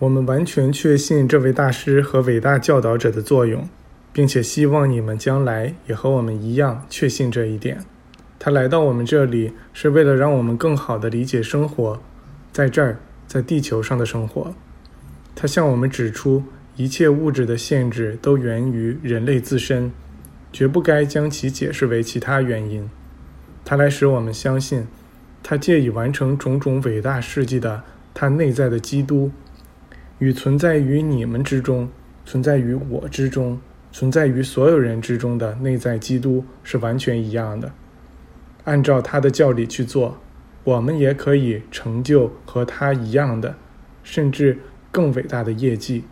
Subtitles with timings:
[0.00, 3.68] 我们完全确信这位大师和伟大教导者的作用，
[4.12, 7.84] 并且希望你们将来也和我们一样确信这一点。
[8.38, 12.00] 他来到我们这里是为了让我们更好地理解生活，
[12.52, 14.54] 在这儿，在地球上的生活。
[15.34, 16.44] 他向我们指出，
[16.76, 19.90] 一切物质的限制都源于人类自身，
[20.52, 22.88] 绝不该将其解释为其他原因。
[23.64, 24.86] 他来使我们相信，
[25.42, 27.82] 他借以完成种种伟大事迹的
[28.14, 29.32] 他内在的基督。
[30.18, 31.88] 与存在于你们之中、
[32.24, 33.60] 存在于我之中、
[33.92, 37.72] 存在于所有人之中的内在基督是完全一样的。
[38.64, 40.18] 按照他的教理去做，
[40.64, 43.56] 我们也可以成就和他一样的，
[44.02, 44.58] 甚至
[44.90, 46.04] 更伟大的业绩。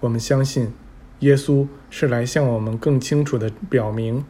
[0.00, 0.72] 我们相信，
[1.20, 4.24] 耶稣是来向我们更清楚地表明，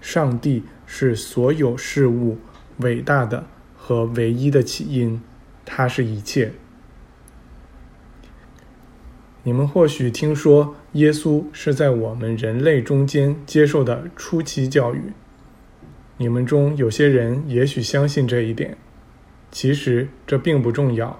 [0.00, 2.38] 上帝是所有事物
[2.78, 5.20] 伟大的和唯一的起因，
[5.64, 6.52] 他是一切。
[9.48, 15.00] 你们或许听说，耶稣是在我们人类中间接受的初期教育。
[16.18, 18.76] 你们中有些人也许相信这一点，
[19.50, 21.18] 其实这并不重要。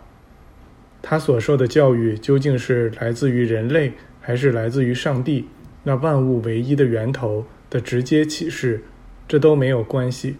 [1.00, 5.48] 他所受的教育究竟是来自于人类，还是来自于上帝
[5.84, 8.84] 那万物唯一的源头的直接启示，
[9.26, 10.36] 这都没有关系。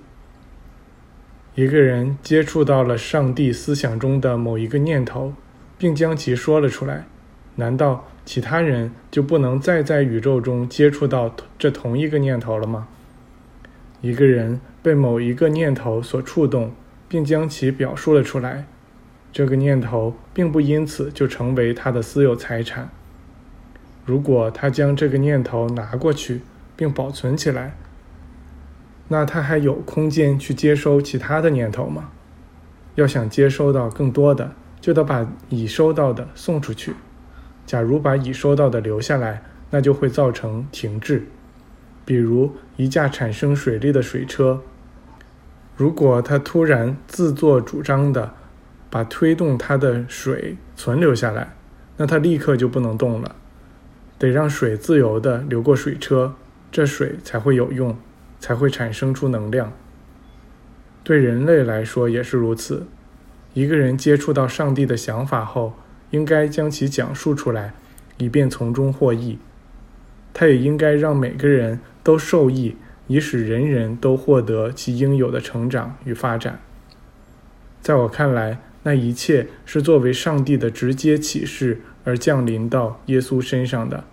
[1.55, 5.33] 一个人接触到了上帝思想中的某一个念头，
[5.79, 7.07] 并将其说了出来。
[7.59, 12.87] 难道其他人就不能再在宇宙中接触到这同一个念头了吗？
[14.01, 16.71] 一个人被某一个念头所触动，
[17.09, 18.67] 并将其表述了出来，
[19.33, 22.91] 这个念头并不因此就成为他的私有财产。
[24.07, 26.43] 如果他将这个念头拿过去
[26.77, 27.77] 并保存起来，
[29.09, 32.11] 那他还有空间去接收其他的念头吗？
[32.95, 36.95] 要想接收到更多的，就得把已收到的送出去。
[37.69, 41.27] 假如把已收到的留下来，那就会造成停滞。
[42.07, 44.63] 比如一架产生水力的水车，
[45.77, 48.33] 如果它突然自作主张的
[48.89, 51.57] 把推动它的水存留下来，
[51.99, 53.37] 那它立刻就不能动了。
[54.19, 56.37] 得让水自由的流过水车，
[56.73, 57.95] 这水才会有用，
[58.41, 59.71] 才会产生出能量。
[61.05, 62.87] 对人类来说也是如此。
[63.53, 65.75] 一个人接触到上帝的想法后。
[66.11, 67.75] 应该将其讲述出来，
[68.19, 69.39] 以便从中获益。
[70.33, 72.77] 他也应该让每个人都受益，
[73.07, 76.61] 以使人人都获得其应有的成长与发展。
[77.81, 84.05] 在我看来，那一切是作为上帝的直接启示而降临到耶稣身上的。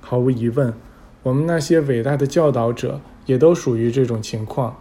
[0.00, 0.74] 毫无疑问，
[1.22, 4.76] 我们那些伟大的教导者也都属于这种情况。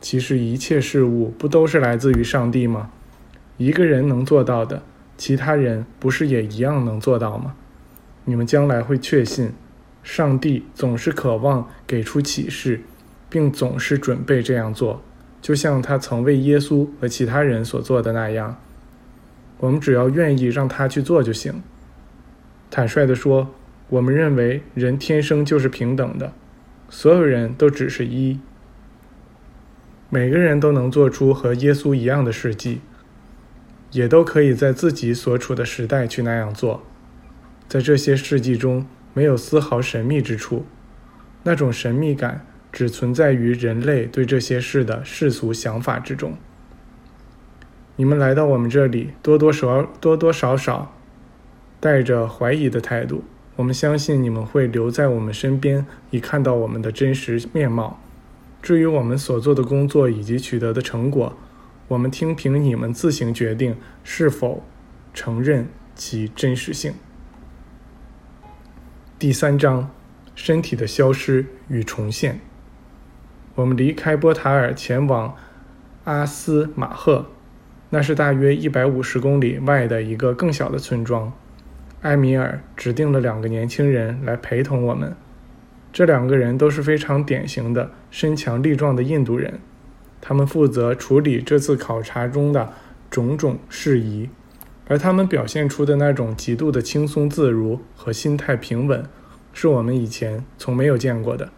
[0.00, 2.90] 其实，一切事物不都是来自于上帝吗？
[3.58, 4.82] 一个人能做到的。
[5.20, 7.54] 其他人不是也一样能做到吗？
[8.24, 9.52] 你们将来会确信，
[10.02, 12.80] 上帝总是渴望给出启示，
[13.28, 15.02] 并总是准备这样做，
[15.42, 18.56] 就像他曾为耶稣和其他人所做的那样。
[19.58, 21.62] 我们只要愿意让他去做就行。
[22.70, 23.50] 坦率地说，
[23.90, 26.32] 我们认为人天生就是平等的，
[26.88, 28.40] 所有人都只是一，
[30.08, 32.80] 每个人都能做出和耶稣一样的事迹。
[33.92, 36.82] 也都可以在自己所处的时代去那样做，
[37.68, 40.64] 在这些事迹中没有丝毫神秘之处，
[41.42, 46.36] 那种神秘感只存在于人类对这些事的世俗想法之中。
[47.96, 50.94] 你们来到我们这里，多多少多多少少
[51.78, 53.24] 带着怀疑的态度，
[53.56, 58.00] 我们相信你们会留在我们身边，以看到我们的真实面貌。
[58.62, 61.36] 至于我们所做的工作以及取得的成果，
[61.90, 64.62] 我们听凭你们自行决定是否
[65.12, 66.94] 承认其真实性。
[69.18, 69.90] 第三章：
[70.36, 72.38] 身体的消失与重现。
[73.56, 75.34] 我们离开波塔尔，前往
[76.04, 77.26] 阿斯马赫，
[77.88, 81.32] 那是大约一百五十公里外的一个更小的村庄。
[82.02, 85.16] 埃米尔指定了两个年轻人来陪同我们，
[85.92, 89.58] 这两个人都是非常典型的身强力壮的印度人。
[90.20, 92.72] 他们负责处理这次考察中的
[93.10, 94.28] 种种事宜，
[94.86, 99.04] 而他们表现出的那种极度的轻松自如和心态平稳，
[99.52, 101.50] 是我们以前从没有见过的。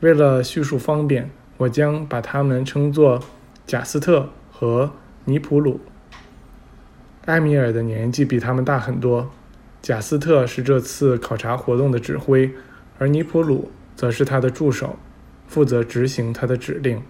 [0.00, 3.22] 为了叙述方便，我将把他们称作
[3.66, 4.92] 贾斯特和
[5.24, 5.80] 尼普鲁。
[7.24, 9.30] 埃米尔的年纪比他们大很多。
[9.82, 12.52] 贾斯特是这次考察活动的指挥，
[12.98, 14.96] 而尼普鲁则是他的助手。
[15.46, 17.02] 负责执行他的指令。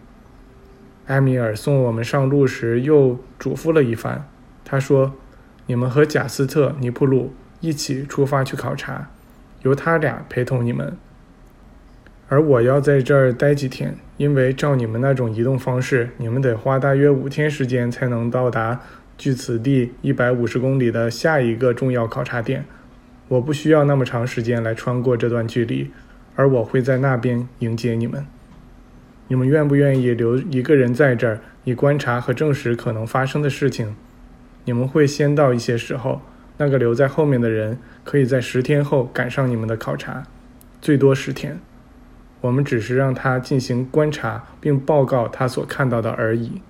[1.06, 4.28] 埃米尔送我们上路时又嘱咐了一番。
[4.64, 5.14] 他说
[5.66, 9.10] ：“你们和贾斯特、尼普鲁一起出发去考察，
[9.62, 10.96] 由他俩陪同你们。
[12.28, 18.80] 而我要在这儿待几天，因为照你们那种移动方式，你们得花大约五天时间才能到达
[19.16, 22.64] 距此地一百五十公里的下一个重要考察点。
[23.28, 25.92] 我不需要那么长时间来穿过这段距离，
[26.36, 28.24] 而我会在那边迎接你们。
[29.28, 33.96] 你们愿不愿意留一个人在这儿，以观察和证实可能发生的事情？
[34.64, 36.22] 你们会先到一些时候，
[36.58, 40.22] 那个留在后面的人可以在十天后赶上你们的考察，
[40.80, 41.58] 最多十天。
[42.42, 46.60] 我们只是让他进行观察并报告他所看到的而已。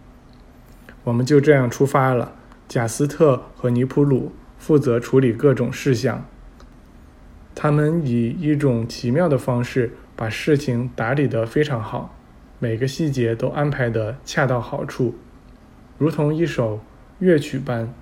[1.05, 2.33] 我们就这样出发了。
[2.69, 6.27] 贾斯特和尼普鲁负责处理各种事项。
[7.59, 12.15] 他们以一种奇妙的方式把事情打理得非常好。
[12.59, 15.15] 每个细节都安排得恰到好处，
[15.97, 16.81] 如同一首
[17.19, 17.93] 乐曲般，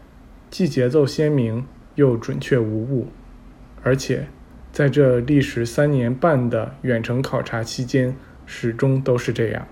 [0.51, 1.65] 既节奏鲜明
[1.95, 3.09] 又准确无误。
[3.85, 4.27] 而且，
[4.73, 8.17] 在这历时三年半的远程考察期间，
[8.47, 9.69] 始终都是这样。